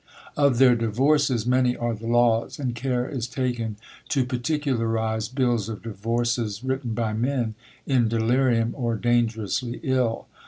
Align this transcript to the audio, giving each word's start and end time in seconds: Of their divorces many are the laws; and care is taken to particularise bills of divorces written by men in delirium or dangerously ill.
Of 0.35 0.57
their 0.57 0.73
divorces 0.75 1.45
many 1.45 1.77
are 1.77 1.93
the 1.93 2.07
laws; 2.07 2.57
and 2.57 2.73
care 2.73 3.07
is 3.07 3.27
taken 3.27 3.77
to 4.09 4.25
particularise 4.25 5.27
bills 5.27 5.69
of 5.69 5.83
divorces 5.83 6.63
written 6.63 6.95
by 6.95 7.13
men 7.13 7.53
in 7.85 8.07
delirium 8.07 8.73
or 8.75 8.95
dangerously 8.95 9.79
ill. 9.83 10.25